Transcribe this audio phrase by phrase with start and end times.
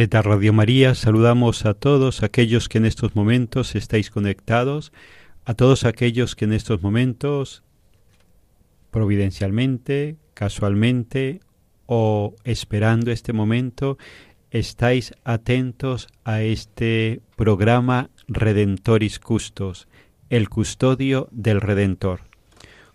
[0.00, 4.94] Desde Radio María saludamos a todos aquellos que en estos momentos estáis conectados,
[5.44, 7.62] a todos aquellos que en estos momentos,
[8.90, 11.40] providencialmente, casualmente
[11.84, 13.98] o esperando este momento,
[14.50, 19.86] estáis atentos a este programa Redentoris Custos,
[20.30, 22.22] el custodio del Redentor.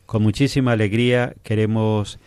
[0.07, 2.17] Con muchísima alegría queremos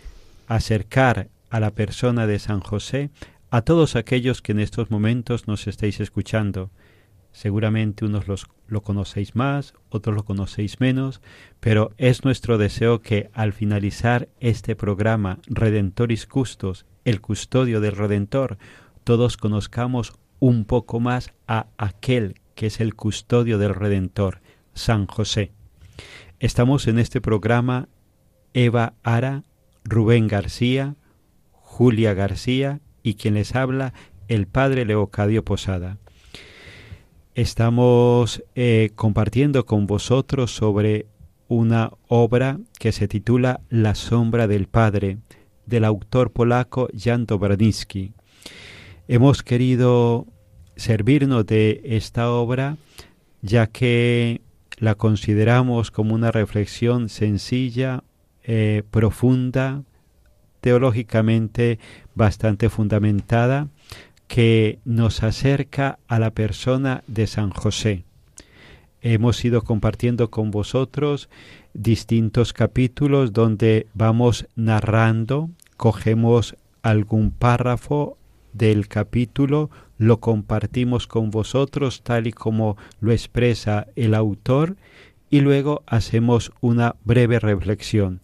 [0.47, 3.11] acercar a la persona de San José
[3.51, 6.71] a todos aquellos que en estos momentos nos estáis escuchando.
[7.33, 11.21] Seguramente unos los, lo conocéis más, otros lo conocéis menos,
[11.61, 18.59] pero es nuestro deseo que al finalizar este programa Redentoris Custos, el custodio del Redentor,
[19.05, 24.41] todos conozcamos un poco más a aquel que es el custodio del Redentor,
[24.75, 25.53] San José.
[26.41, 27.89] Estamos en este programa
[28.53, 29.45] Eva Ara,
[29.85, 30.97] Rubén García,
[31.53, 33.93] Julia García y quien les habla,
[34.29, 35.99] el Padre Leocadio Posada.
[37.35, 41.07] Estamos eh, compartiendo con vosotros sobre
[41.47, 45.19] una obra que se titula La sombra del Padre,
[45.67, 48.13] del autor polaco Jan Dobraniski.
[49.07, 50.27] Hemos querido
[50.77, 52.77] servirnos de esta obra
[53.43, 54.41] ya que
[54.79, 58.05] la consideramos como una reflexión sencilla,
[58.43, 59.83] eh, profunda,
[60.61, 61.79] teológicamente
[62.15, 63.69] bastante fundamentada,
[64.27, 68.05] que nos acerca a la persona de San José.
[69.01, 71.29] Hemos ido compartiendo con vosotros
[71.73, 78.19] distintos capítulos donde vamos narrando, cogemos algún párrafo
[78.53, 84.77] del capítulo, lo compartimos con vosotros tal y como lo expresa el autor
[85.31, 88.21] y luego hacemos una breve reflexión.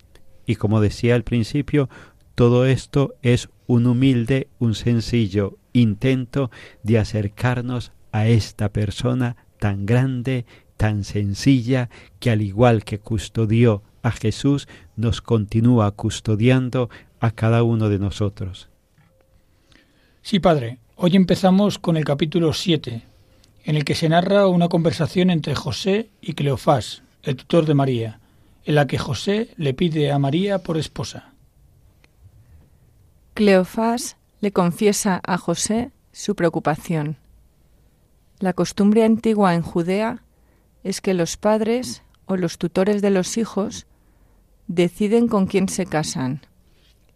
[0.47, 1.89] Y como decía al principio,
[2.35, 6.51] todo esto es un humilde, un sencillo intento
[6.83, 10.47] de acercarnos a esta persona tan grande,
[10.77, 11.91] tan sencilla,
[12.21, 16.91] que al igual que custodió a Jesús, nos continúa custodiando
[17.21, 18.69] a cada uno de nosotros.
[20.23, 20.79] Sí, padre.
[20.97, 23.03] Hoy empezamos con el capítulo 7,
[23.65, 28.21] en el que se narra una conversación entre José y Cleofás, el tutor de María,
[28.65, 31.34] en la que José le pide a María por esposa.
[33.35, 37.17] Cleofás le confiesa a José su preocupación.
[38.39, 40.23] La costumbre antigua en Judea
[40.85, 43.89] es que los padres o los tutores de los hijos
[44.69, 46.43] deciden con quién se casan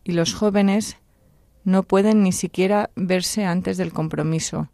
[0.02, 0.96] y los jóvenes
[1.62, 4.70] no pueden ni siquiera verse antes del compromiso.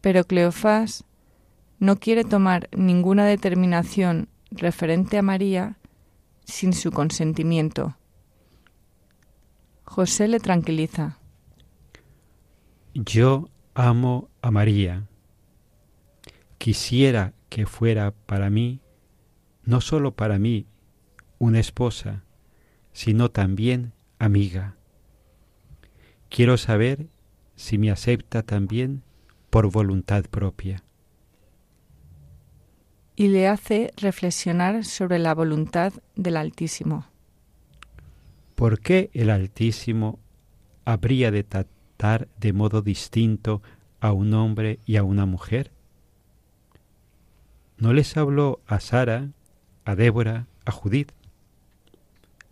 [0.00, 1.04] Pero Cleofás
[1.78, 5.76] no quiere tomar ninguna determinación referente a María
[6.44, 7.97] sin su consentimiento.
[9.88, 11.18] José le tranquiliza.
[12.92, 15.08] Yo amo a María.
[16.58, 18.80] Quisiera que fuera para mí,
[19.64, 20.66] no sólo para mí,
[21.38, 22.22] una esposa,
[22.92, 24.76] sino también amiga.
[26.28, 27.06] Quiero saber
[27.56, 29.02] si me acepta también
[29.48, 30.84] por voluntad propia.
[33.16, 37.06] Y le hace reflexionar sobre la voluntad del Altísimo.
[38.58, 40.18] ¿Por qué el Altísimo
[40.84, 43.62] habría de tratar de modo distinto
[44.00, 45.70] a un hombre y a una mujer?
[47.76, 49.30] ¿No les habló a Sara,
[49.84, 51.12] a Débora, a Judith?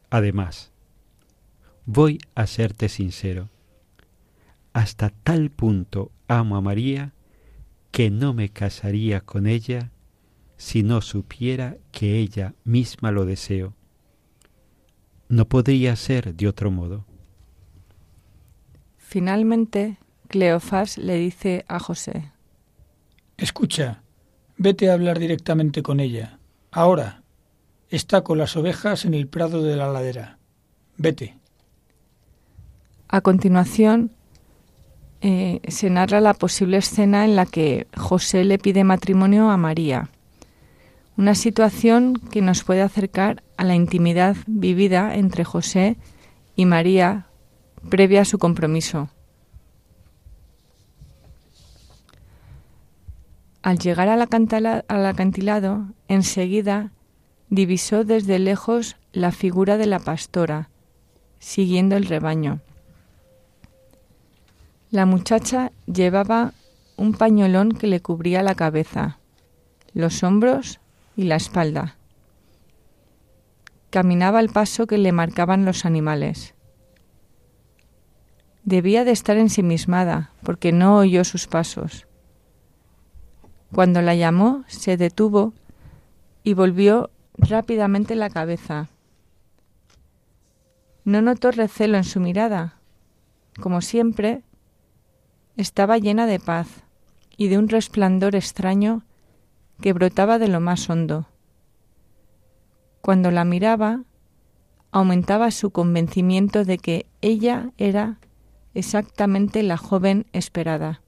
[0.09, 0.71] Además,
[1.87, 3.49] voy a serte sincero.
[4.73, 7.15] Hasta tal punto amo a María
[7.91, 9.91] que no me casaría con ella
[10.57, 13.76] si no supiera que ella misma lo deseo.
[15.29, 17.05] No podría ser de otro modo.
[18.99, 22.33] Finalmente, Cleofás le dice a José,
[23.37, 24.03] Escucha,
[24.57, 26.39] vete a hablar directamente con ella.
[26.71, 27.23] Ahora.
[27.89, 30.39] Está con las ovejas en el prado de la ladera.
[30.97, 31.39] Vete.
[33.07, 34.11] A continuación,
[35.21, 40.11] eh, se narra la posible escena en la que José le pide matrimonio a María.
[41.17, 45.97] Una situación que nos puede acercar a la intimidad vivida entre José
[46.57, 47.27] y María
[47.89, 49.09] previa a su compromiso.
[53.63, 54.21] Al llegar al,
[55.07, 56.93] acantilado, enseguida
[57.49, 60.69] divisó desde lejos la figura de la pastora,
[61.39, 62.61] siguiendo el rebaño.
[64.91, 66.53] La muchacha llevaba
[66.97, 69.19] un pañolón que le cubría la cabeza,
[69.95, 70.79] los hombros
[71.17, 71.97] y la espalda.
[73.91, 76.55] Caminaba al paso que le marcaban los animales.
[78.65, 82.07] Debía de estar ensimismada, porque no oyó sus pasos.
[83.73, 85.55] Cuando la llamó, se detuvo
[86.43, 88.89] y volvió rápidamente la cabeza.
[91.05, 92.79] No notó recelo en su mirada.
[93.61, 94.43] Como siempre,
[95.57, 96.69] estaba llena de paz
[97.37, 99.03] y de un resplandor extraño
[99.81, 101.27] que brotaba de lo más hondo.
[103.01, 104.03] Cuando la miraba,
[104.91, 108.19] aumentaba su convencimiento de que ella era
[108.75, 111.03] exactamente la joven esperada.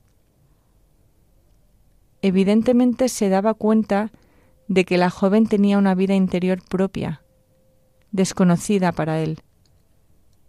[2.20, 4.10] Evidentemente se daba cuenta
[4.66, 7.22] de que la joven tenía una vida interior propia,
[8.10, 9.40] desconocida para él,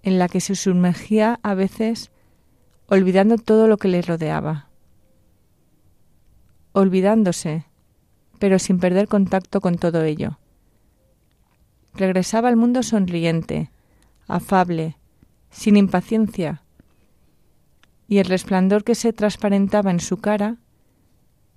[0.04, 2.12] en la que se sumergía a veces
[2.88, 4.70] olvidando todo lo que le rodeaba,
[6.74, 7.69] olvidándose,
[8.40, 10.40] pero sin perder contacto con todo ello.
[11.94, 13.70] Regresaba al mundo sonriente,
[14.28, 14.98] afable,
[15.52, 16.64] sin impaciencia,
[18.08, 20.58] y el resplandor que se transparentaba en su cara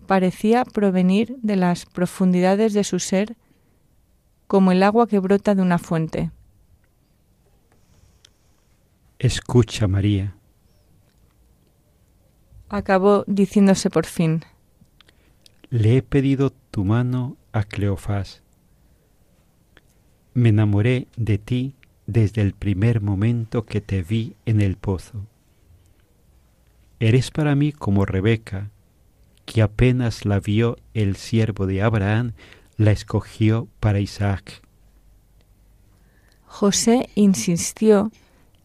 [0.06, 3.36] parecía provenir de las profundidades de su ser
[4.46, 6.30] como el agua que brota de una fuente.
[9.18, 10.34] Escucha, María.
[12.68, 14.44] Acabó diciéndose por fin.
[15.72, 18.42] Le he pedido tu mano a Cleofás.
[20.34, 21.76] Me enamoré de ti
[22.06, 25.24] desde el primer momento que te vi en el pozo.
[27.00, 28.70] Eres para mí como Rebeca,
[29.46, 32.34] que apenas la vio el siervo de Abraham,
[32.76, 34.60] la escogió para Isaac.
[36.44, 38.12] José insistió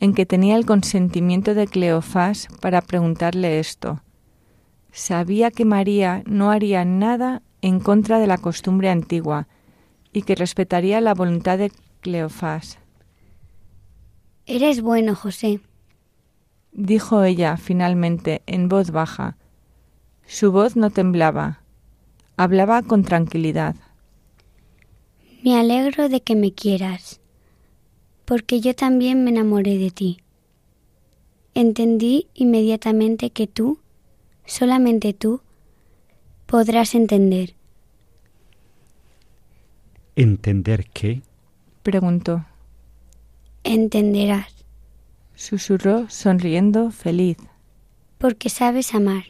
[0.01, 4.01] en que tenía el consentimiento de Cleofás para preguntarle esto.
[4.91, 9.47] Sabía que María no haría nada en contra de la costumbre antigua
[10.13, 11.71] y que respetaría la voluntad de
[12.01, 12.79] Cleofás.
[14.45, 15.59] Eres bueno, José,
[16.71, 19.35] dijo ella finalmente en voz baja,
[20.25, 21.61] su voz no temblaba.
[22.37, 23.75] Hablaba con tranquilidad.
[25.43, 27.19] Me alegro de que me quieras,
[28.25, 30.19] porque yo también me enamoré de ti.
[31.55, 33.79] Entendí inmediatamente que tú,
[34.47, 35.41] solamente tú,
[36.47, 37.53] podrás entender.
[40.15, 41.21] ¿Entender qué?
[41.83, 42.43] preguntó.
[43.63, 44.65] Entenderás.
[45.35, 47.37] Susurró sonriendo feliz.
[48.17, 49.25] Porque sabes amar.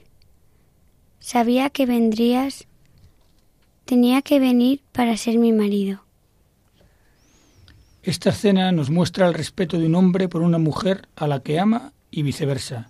[1.20, 2.68] Sabía que vendrías.
[3.84, 6.04] Tenía que venir para ser mi marido.
[8.04, 11.60] Esta escena nos muestra el respeto de un hombre por una mujer a la que
[11.60, 12.90] ama y viceversa.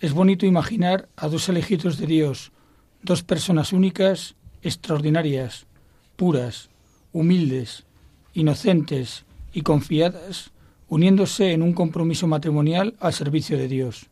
[0.00, 2.52] Es bonito imaginar a dos elegidos de Dios,
[3.02, 5.66] dos personas únicas, extraordinarias,
[6.16, 6.70] puras,
[7.12, 7.84] humildes,
[8.32, 10.52] inocentes y confiadas,
[10.88, 14.08] uniéndose en un compromiso matrimonial al servicio de Dios.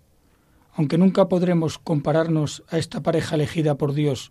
[0.75, 4.31] Aunque nunca podremos compararnos a esta pareja elegida por Dios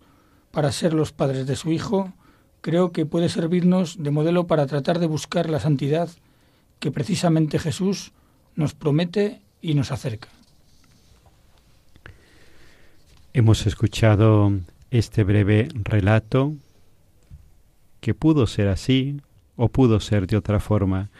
[0.52, 2.12] para ser los padres de su Hijo,
[2.60, 6.08] creo que puede servirnos de modelo para tratar de buscar la santidad
[6.78, 8.12] que precisamente Jesús
[8.54, 10.37] nos promete y nos acerca.
[13.38, 14.50] Hemos escuchado
[14.90, 16.56] este breve relato
[18.00, 19.20] que pudo ser así
[19.54, 21.12] o pudo ser de otra forma,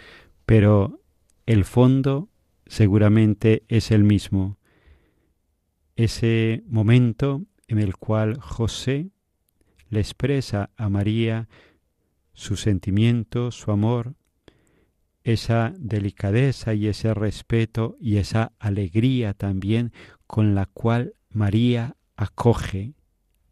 [0.45, 1.01] pero
[1.47, 2.29] el fondo
[2.67, 4.57] seguramente es el mismo.
[5.95, 9.11] Ese momento en el cual José
[9.89, 11.49] le expresa a María
[12.33, 14.17] su sentimiento, su amor,
[15.23, 19.93] esa delicadeza y ese respeto y esa alegría también
[20.27, 22.95] con la cual María acoge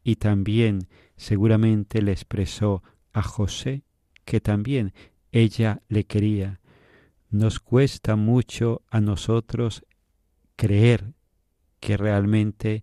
[0.02, 2.82] y también seguramente le expresó
[3.12, 3.84] a José
[4.24, 4.92] que también
[5.30, 6.60] ella le quería.
[7.30, 9.86] Nos cuesta mucho a nosotros
[10.56, 11.14] creer
[11.78, 12.82] que realmente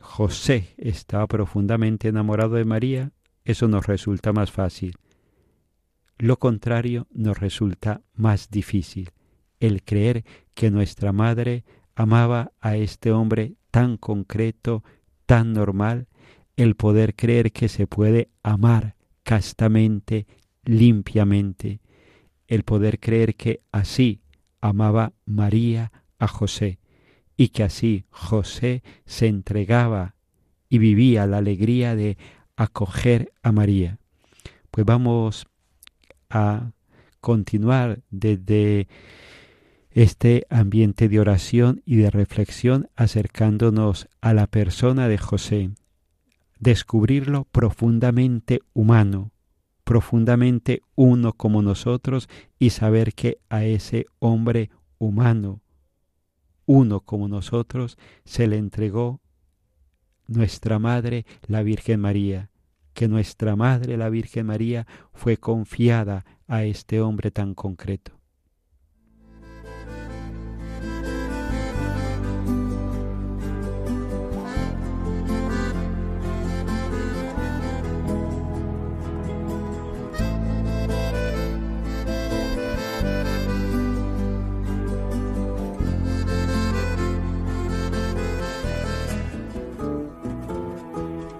[0.00, 3.12] José estaba profundamente enamorado de María,
[3.44, 4.94] eso nos resulta más fácil.
[6.16, 9.10] Lo contrario nos resulta más difícil,
[9.60, 14.84] el creer que nuestra madre amaba a este hombre tan concreto,
[15.26, 16.06] tan normal,
[16.56, 20.28] el poder creer que se puede amar castamente,
[20.64, 21.80] limpiamente,
[22.46, 24.20] el poder creer que así
[24.60, 25.90] amaba María
[26.20, 26.78] a José
[27.36, 30.14] y que así José se entregaba
[30.68, 32.16] y vivía la alegría de
[32.54, 33.98] acoger a María.
[34.70, 35.48] Pues vamos
[36.30, 36.70] a
[37.20, 38.86] continuar desde
[39.94, 45.70] este ambiente de oración y de reflexión acercándonos a la persona de José,
[46.58, 49.30] descubrirlo profundamente humano,
[49.84, 55.62] profundamente uno como nosotros y saber que a ese hombre humano,
[56.66, 59.20] uno como nosotros, se le entregó
[60.26, 62.50] nuestra Madre, la Virgen María,
[62.94, 68.23] que nuestra Madre, la Virgen María, fue confiada a este hombre tan concreto.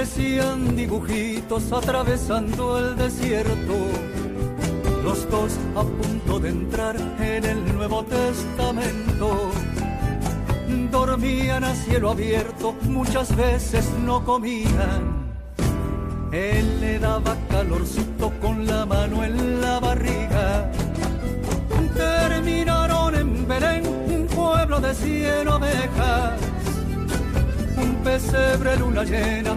[0.00, 3.74] Parecían dibujitos atravesando el desierto,
[5.04, 9.50] los dos a punto de entrar en el Nuevo Testamento.
[10.90, 15.28] Dormían a cielo abierto, muchas veces no comían.
[16.32, 20.72] Él le daba calorcito con la mano en la barriga.
[21.94, 26.40] Terminaron en Belén, un pueblo de cien ovejas
[27.80, 29.56] un pesebre, luna llena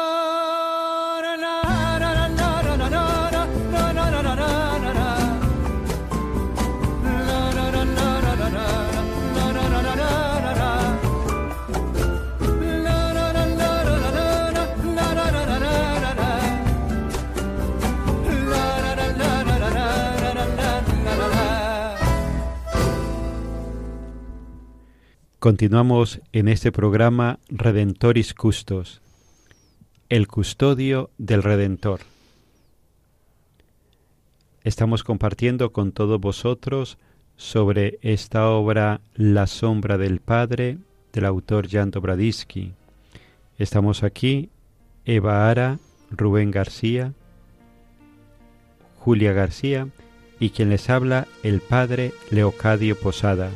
[25.41, 29.01] Continuamos en este programa Redentoris Custos,
[30.07, 32.01] el custodio del Redentor.
[34.63, 36.99] Estamos compartiendo con todos vosotros
[37.37, 40.77] sobre esta obra La sombra del Padre
[41.11, 42.73] del autor Jan Dobradisky.
[43.57, 44.51] Estamos aquí
[45.05, 45.79] Eva Ara,
[46.11, 47.13] Rubén García,
[48.99, 49.87] Julia García
[50.39, 53.49] y quien les habla el Padre Leocadio Posada.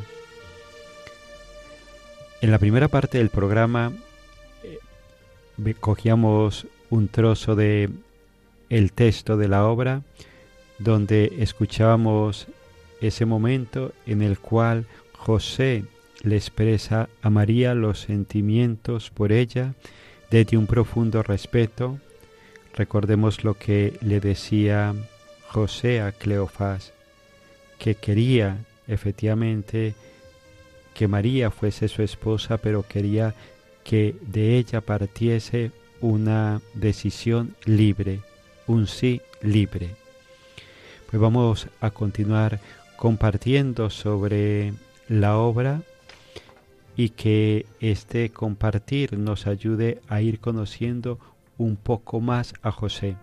[2.46, 3.92] En la primera parte del programa
[4.62, 7.90] eh, cogíamos un trozo de
[8.70, 10.04] el texto de la obra
[10.78, 12.46] donde escuchábamos
[13.02, 15.86] ese momento en el cual José
[16.22, 19.74] le expresa a María los sentimientos por ella
[20.30, 21.98] desde un profundo respeto.
[22.76, 24.94] Recordemos lo que le decía
[25.48, 26.94] José a Cleofás,
[27.80, 29.96] que quería efectivamente
[30.96, 33.36] que María fuese su esposa, pero quería
[33.84, 38.22] que de ella partiese una decisión libre,
[38.66, 39.90] un sí libre.
[41.10, 42.60] Pues vamos a continuar
[42.96, 44.74] compartiendo sobre
[45.08, 45.82] la obra
[46.96, 51.20] y que este compartir nos ayude a ir conociendo
[51.58, 53.18] un poco más a José.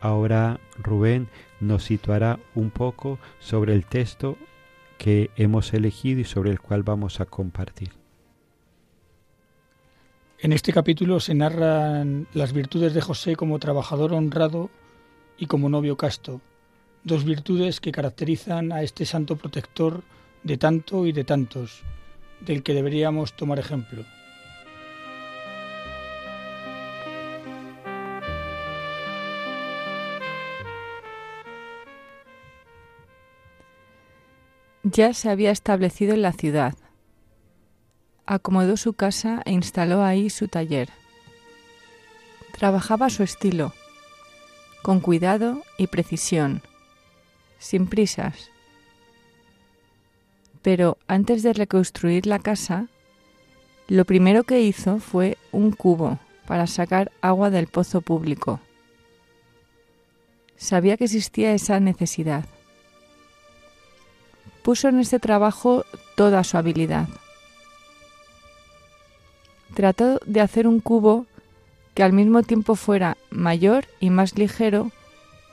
[0.00, 1.28] Ahora Rubén
[1.60, 4.36] nos situará un poco sobre el texto
[4.98, 7.90] que hemos elegido y sobre el cual vamos a compartir.
[10.38, 14.70] En este capítulo se narran las virtudes de José como trabajador honrado
[15.38, 16.40] y como novio casto,
[17.02, 20.02] dos virtudes que caracterizan a este santo protector
[20.42, 21.82] de tanto y de tantos,
[22.40, 24.04] del que deberíamos tomar ejemplo.
[34.94, 36.74] Ya se había establecido en la ciudad.
[38.26, 40.88] Acomodó su casa e instaló ahí su taller.
[42.52, 43.74] Trabajaba a su estilo,
[44.84, 46.62] con cuidado y precisión,
[47.58, 48.52] sin prisas.
[50.62, 52.86] Pero antes de reconstruir la casa,
[53.88, 58.60] lo primero que hizo fue un cubo para sacar agua del pozo público.
[60.56, 62.44] Sabía que existía esa necesidad
[64.64, 65.84] puso en este trabajo
[66.16, 67.06] toda su habilidad.
[69.74, 71.26] Trató de hacer un cubo
[71.92, 74.90] que al mismo tiempo fuera mayor y más ligero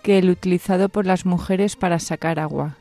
[0.01, 2.77] que el utilizado por las mujeres para sacar agua.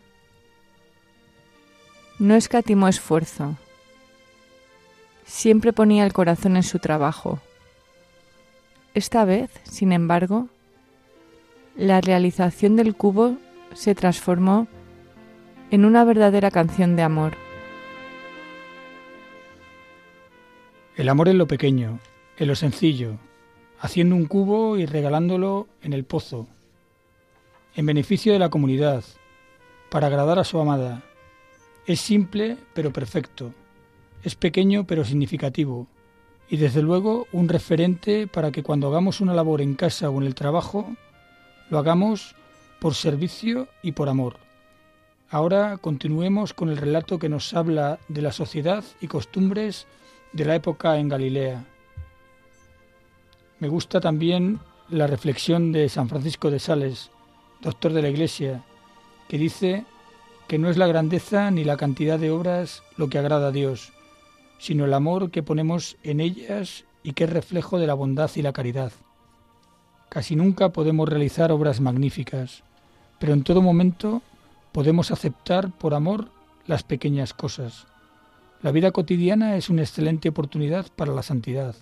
[2.20, 3.56] No escatimó esfuerzo.
[5.26, 7.40] Siempre ponía el corazón en su trabajo.
[8.94, 10.48] Esta vez, sin embargo,
[11.76, 13.36] la realización del cubo
[13.74, 14.68] se transformó
[15.70, 17.36] en una verdadera canción de amor.
[20.96, 22.00] El amor en lo pequeño,
[22.38, 23.18] en lo sencillo,
[23.78, 26.48] haciendo un cubo y regalándolo en el pozo,
[27.76, 29.04] en beneficio de la comunidad,
[29.90, 31.02] para agradar a su amada.
[31.86, 33.54] Es simple pero perfecto,
[34.24, 35.86] es pequeño pero significativo,
[36.48, 40.26] y desde luego un referente para que cuando hagamos una labor en casa o en
[40.26, 40.96] el trabajo,
[41.70, 42.34] lo hagamos
[42.80, 44.49] por servicio y por amor.
[45.32, 49.86] Ahora continuemos con el relato que nos habla de la sociedad y costumbres
[50.32, 51.64] de la época en Galilea.
[53.60, 57.12] Me gusta también la reflexión de San Francisco de Sales,
[57.60, 58.64] doctor de la Iglesia,
[59.28, 59.84] que dice
[60.48, 63.92] que no es la grandeza ni la cantidad de obras lo que agrada a Dios,
[64.58, 68.42] sino el amor que ponemos en ellas y que es reflejo de la bondad y
[68.42, 68.90] la caridad.
[70.08, 72.64] Casi nunca podemos realizar obras magníficas,
[73.20, 74.22] pero en todo momento
[74.72, 76.30] podemos aceptar por amor
[76.66, 77.86] las pequeñas cosas.
[78.62, 81.74] La vida cotidiana es una excelente oportunidad para la santidad.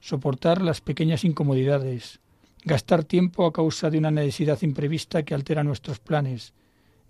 [0.00, 2.20] Soportar las pequeñas incomodidades,
[2.64, 6.54] gastar tiempo a causa de una necesidad imprevista que altera nuestros planes,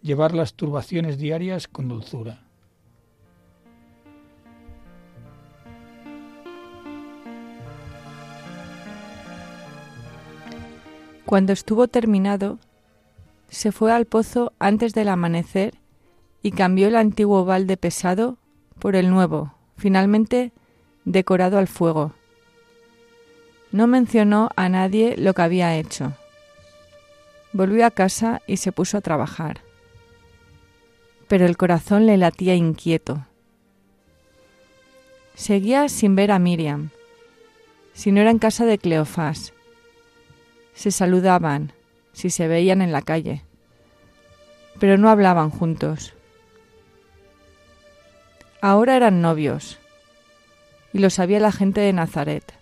[0.03, 2.43] llevar las turbaciones diarias con dulzura.
[11.27, 12.61] Cuando estuvo terminado,
[13.57, 15.79] se fue al pozo antes del amanecer
[16.43, 18.37] y cambió el antiguo balde pesado
[18.79, 20.53] por el nuevo, finalmente
[21.07, 22.13] decorado al fuego.
[23.73, 26.13] No mencionó a nadie lo que había hecho.
[27.55, 29.63] Volvió a casa y se puso a trabajar.
[31.27, 33.25] Pero el corazón le latía inquieto.
[35.35, 36.91] Seguía sin ver a Miriam,
[37.95, 39.55] si no era en casa de Cleofás.
[40.75, 41.73] Se saludaban,
[42.13, 43.46] si se veían en la calle,
[44.79, 46.15] pero no hablaban juntos.
[48.61, 49.79] Ahora eran novios,
[50.93, 52.55] y lo sabía la gente de Nazaret.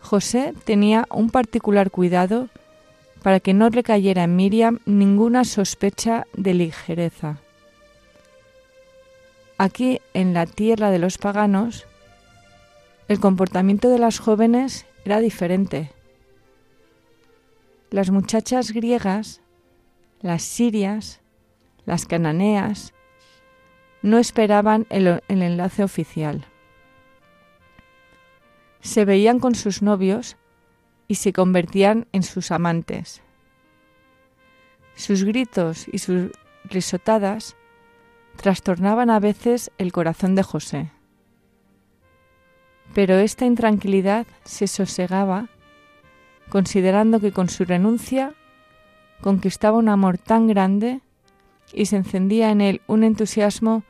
[0.00, 2.48] José tenía un particular cuidado
[3.22, 7.38] para que no recayera en Miriam ninguna sospecha de ligereza.
[9.58, 11.86] Aquí, en la tierra de los paganos,
[13.08, 15.92] el comportamiento de las jóvenes era diferente.
[17.90, 19.40] Las muchachas griegas,
[20.22, 21.20] las sirias,
[21.84, 22.94] las cananeas,
[24.02, 26.46] no esperaban el, enlace oficial
[28.82, 30.36] se veían con sus novios
[31.08, 33.22] y se convertían en sus amantes.
[34.94, 36.32] Sus gritos y sus
[36.64, 37.56] risotadas
[38.36, 40.90] trastornaban a veces el corazón de José.
[42.94, 45.48] Pero esta intranquilidad se sosegaba
[46.50, 48.34] considerando que con su renuncia
[49.22, 51.00] conquistaba un amor tan grande
[51.72, 53.84] y se encendía en él un entusiasmo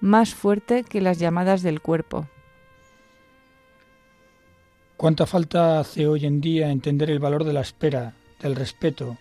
[0.00, 2.26] más fuerte que las llamadas del cuerpo.
[4.96, 9.16] ¿Cuánta falta hace hoy en día entender el valor de la espera, del respeto,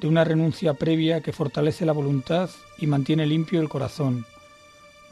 [0.00, 4.26] de una renuncia previa que fortalece la voluntad y mantiene limpio el corazón?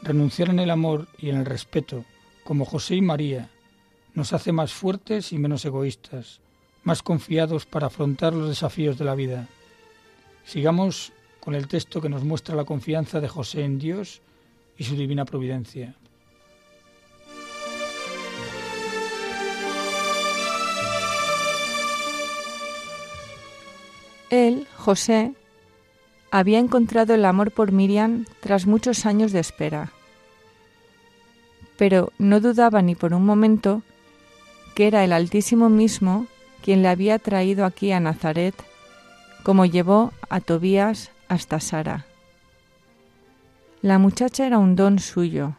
[0.01, 2.03] Renunciar en el amor y en el respeto,
[2.43, 3.49] como José y María,
[4.13, 6.41] nos hace más fuertes y menos egoístas,
[6.83, 9.47] más confiados para afrontar los desafíos de la vida.
[10.43, 14.21] Sigamos con el texto que nos muestra la confianza de José en Dios
[14.77, 15.95] y su divina providencia.
[24.29, 25.33] Él, José,
[26.31, 29.91] había encontrado el amor por Miriam tras muchos años de espera.
[31.77, 33.81] Pero no dudaba ni por un momento
[34.73, 36.27] que era el Altísimo mismo
[36.63, 38.55] quien le había traído aquí a Nazaret,
[39.43, 42.05] como llevó a Tobías hasta Sara.
[43.81, 45.55] La muchacha era un don suyo.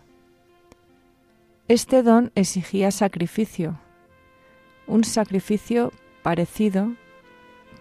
[1.68, 3.78] Este don exigía sacrificio,
[4.86, 5.92] un sacrificio
[6.22, 6.92] parecido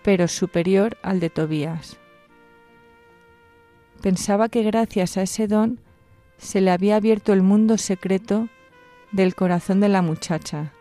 [0.04, 1.98] pero superior al de Tobías.
[4.02, 5.80] Pensaba que gracias a ese don
[6.38, 8.50] se le había abierto el mundo secreto
[9.12, 10.74] del corazón de la muchacha,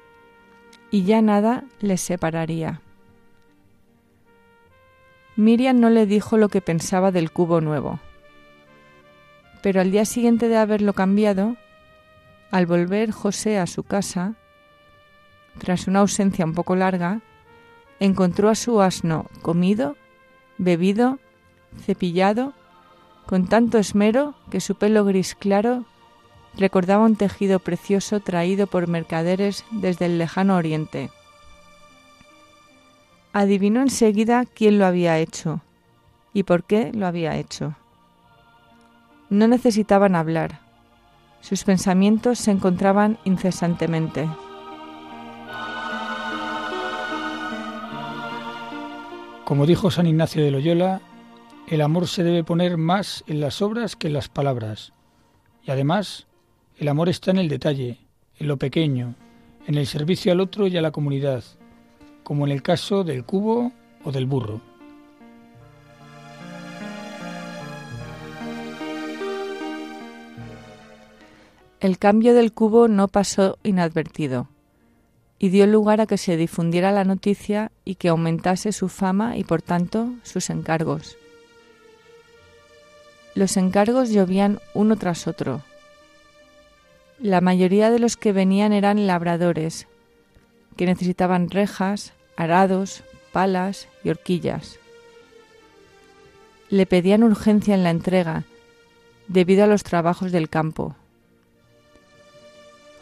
[0.90, 2.80] y ya nada les separaría.
[5.40, 7.98] Miriam no le dijo lo que pensaba del cubo nuevo,
[9.62, 11.57] pero al día siguiente de haberlo cambiado,
[12.50, 14.35] al volver José a su casa,
[15.57, 17.22] tras una ausencia un poco larga,
[18.00, 19.96] encontró a su asno comido,
[20.59, 21.18] bebido,
[21.87, 22.53] cepillado,
[23.24, 25.87] con tanto esmero que su pelo gris claro
[26.59, 31.11] recordaba un tejido precioso traído por mercaderes desde el lejano oriente.
[33.32, 35.60] Adivinó enseguida quién lo había hecho
[36.32, 37.76] y por qué lo había hecho.
[39.28, 40.60] No necesitaban hablar,
[41.40, 44.28] sus pensamientos se encontraban incesantemente.
[49.44, 51.00] Como dijo San Ignacio de Loyola,
[51.66, 54.92] el amor se debe poner más en las obras que en las palabras.
[55.64, 56.26] Y además,
[56.78, 57.98] el amor está en el detalle,
[58.38, 59.14] en lo pequeño,
[59.66, 61.42] en el servicio al otro y a la comunidad,
[62.30, 63.72] como en el caso del cubo
[64.04, 64.60] o del burro.
[71.80, 74.46] El cambio del cubo no pasó inadvertido
[75.40, 79.42] y dio lugar a que se difundiera la noticia y que aumentase su fama y
[79.42, 81.16] por tanto sus encargos.
[83.34, 85.62] los encargos llovían uno tras otro.
[87.18, 89.88] La mayoría de los que venían eran labradores,
[90.76, 94.79] que necesitaban rejas, arados, palas y horquillas.
[96.70, 98.44] Le pedían urgencia en la entrega,
[99.29, 100.96] debido a los trabajos del campo.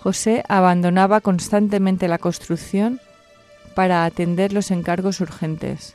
[0.00, 3.00] José abandonaba constantemente la construcción
[3.76, 5.94] para atender los encargos urgentes.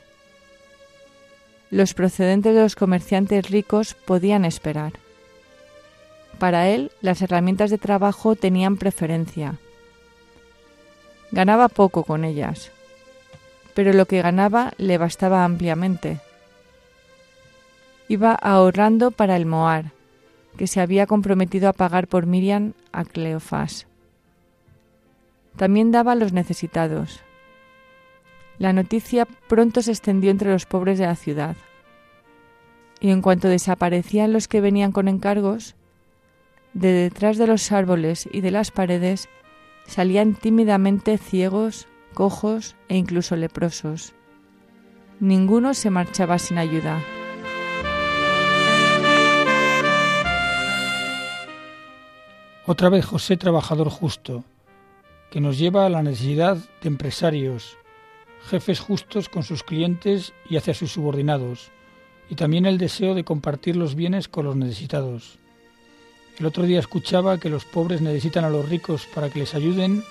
[1.70, 4.94] Los procedentes de los comerciantes ricos podían esperar.
[6.38, 9.58] Para él, las herramientas de trabajo tenían preferencia.
[11.30, 12.70] Ganaba poco con ellas,
[13.74, 16.20] pero lo que ganaba le bastaba ampliamente.
[18.08, 19.92] Iba ahorrando para el Moar,
[20.56, 23.86] que se había comprometido a pagar por Miriam a Cleofás.
[25.56, 27.20] También daba a los necesitados.
[28.58, 31.56] La noticia pronto se extendió entre los pobres de la ciudad.
[33.00, 35.74] Y en cuanto desaparecían los que venían con encargos,
[36.72, 39.28] de detrás de los árboles y de las paredes
[39.86, 44.14] salían tímidamente ciegos, cojos e incluso leprosos.
[45.20, 47.02] Ninguno se marchaba sin ayuda.
[52.66, 54.44] Otra vez José trabajador justo,
[55.30, 57.76] que nos lleva a la necesidad de empresarios,
[58.48, 61.70] jefes justos con sus clientes y hacia sus subordinados,
[62.30, 65.38] y también el deseo de compartir los bienes con los necesitados.
[66.38, 70.02] El otro día escuchaba que los pobres necesitan a los ricos para que les ayuden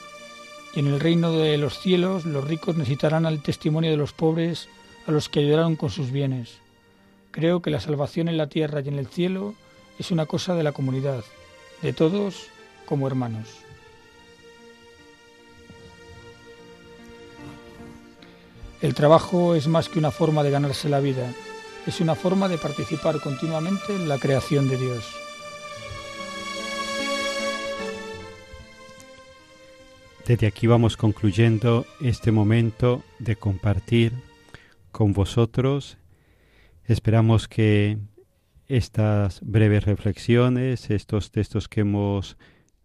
[0.74, 4.68] y en el reino de los cielos los ricos necesitarán al testimonio de los pobres
[5.08, 6.58] a los que ayudaron con sus bienes.
[7.32, 9.54] Creo que la salvación en la tierra y en el cielo
[10.00, 11.24] es una cosa de la comunidad,
[11.82, 12.48] de todos
[12.86, 13.50] como hermanos.
[18.82, 21.32] El trabajo es más que una forma de ganarse la vida,
[21.88, 25.23] es una forma de participar continuamente en la creación de Dios.
[30.26, 34.14] Desde aquí vamos concluyendo este momento de compartir
[34.94, 35.98] con vosotros.
[36.86, 37.98] Esperamos que
[38.68, 42.38] estas breves reflexiones, estos textos que hemos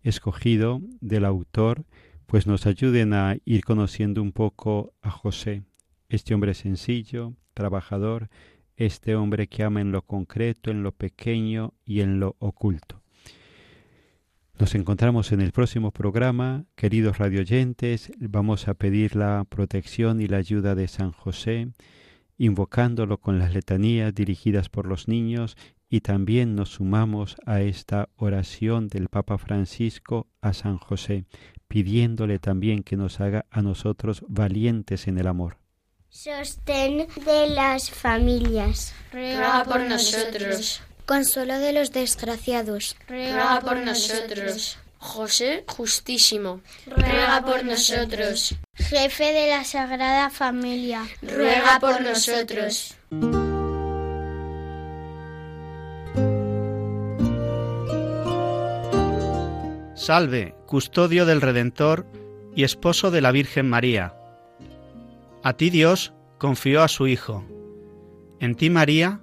[0.02, 1.84] escogido del autor,
[2.26, 5.62] pues nos ayuden a ir conociendo un poco a José,
[6.08, 8.30] este hombre sencillo, trabajador,
[8.76, 13.00] este hombre que ama en lo concreto, en lo pequeño y en lo oculto.
[14.58, 20.38] Nos encontramos en el próximo programa, queridos radioyentes, vamos a pedir la protección y la
[20.38, 21.68] ayuda de San José,
[22.38, 25.56] invocándolo con las letanías dirigidas por los niños
[25.88, 31.24] y también nos sumamos a esta oración del Papa Francisco a San José,
[31.68, 35.58] pidiéndole también que nos haga a nosotros valientes en el amor.
[36.08, 38.92] Sostén de las familias.
[39.12, 40.82] Ruega por nosotros.
[41.08, 42.94] Consuelo de los desgraciados.
[43.08, 44.76] Ruega por nosotros.
[44.98, 46.60] José Justísimo.
[46.86, 48.54] Ruega por nosotros.
[48.74, 51.08] Jefe de la Sagrada Familia.
[51.22, 52.94] Ruega por nosotros.
[59.94, 62.04] Salve, custodio del Redentor
[62.54, 64.14] y esposo de la Virgen María.
[65.42, 67.46] A ti Dios confió a su Hijo.
[68.40, 69.22] En ti María